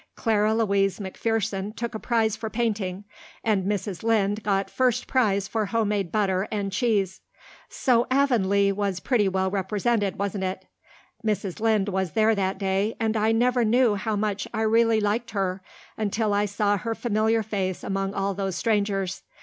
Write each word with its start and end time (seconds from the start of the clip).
Clara 0.15 0.55
Louise 0.55 0.99
MacPherson 0.99 1.73
took 1.75 1.93
a 1.93 1.99
prize 1.99 2.35
for 2.35 2.49
painting, 2.49 3.03
and 3.43 3.65
Mrs. 3.65 4.01
Lynde 4.01 4.41
got 4.41 4.67
first 4.67 5.05
prize 5.05 5.47
for 5.47 5.67
homemade 5.67 6.11
butter 6.11 6.47
and 6.51 6.71
cheese. 6.71 7.21
So 7.69 8.07
Avonlea 8.09 8.71
was 8.71 8.99
pretty 8.99 9.29
well 9.29 9.51
represented, 9.51 10.17
wasn't 10.17 10.45
it? 10.45 10.65
Mrs. 11.23 11.59
Lynde 11.59 11.89
was 11.89 12.13
there 12.13 12.33
that 12.33 12.57
day, 12.57 12.95
and 12.99 13.15
I 13.15 13.31
never 13.31 13.63
knew 13.63 13.93
how 13.93 14.15
much 14.15 14.47
I 14.55 14.61
really 14.63 14.99
liked 15.01 15.29
her 15.37 15.61
until 15.97 16.33
I 16.33 16.45
saw 16.47 16.77
her 16.77 16.95
familiar 16.95 17.43
face 17.43 17.83
among 17.83 18.15
all 18.15 18.33
those 18.33 18.55
strangers. 18.55 19.21